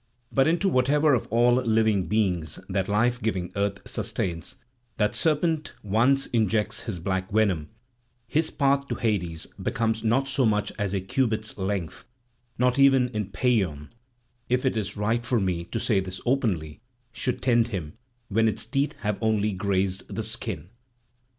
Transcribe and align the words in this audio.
But 0.31 0.47
into 0.47 0.67
whatever 0.67 1.13
of 1.13 1.27
all 1.27 1.53
living 1.57 2.07
beings 2.07 2.57
that 2.67 2.89
life 2.89 3.21
giving 3.21 3.51
earth 3.55 3.87
sustains 3.87 4.55
that 4.97 5.13
serpent 5.13 5.73
once 5.83 6.25
injects 6.33 6.85
his 6.85 6.97
black 6.97 7.31
venom, 7.31 7.69
his 8.27 8.49
path 8.49 8.87
to 8.87 8.95
Hades 8.95 9.45
becomes 9.61 10.03
not 10.03 10.27
so 10.27 10.43
much 10.43 10.71
as 10.79 10.95
a 10.95 11.01
cubit's 11.01 11.55
length, 11.55 12.05
not 12.57 12.79
even 12.79 13.11
if 13.13 13.31
Paeeon, 13.31 13.89
if 14.49 14.65
it 14.65 14.75
is 14.75 14.97
right 14.97 15.23
for 15.23 15.39
me 15.39 15.65
to 15.65 15.79
say 15.79 15.99
this 15.99 16.19
openly, 16.25 16.81
should 17.11 17.39
tend 17.39 17.67
him, 17.67 17.93
when 18.27 18.47
its 18.47 18.65
teeth 18.65 18.93
have 19.01 19.19
only 19.21 19.51
grazed 19.51 20.07
the 20.07 20.23
skin. 20.23 20.69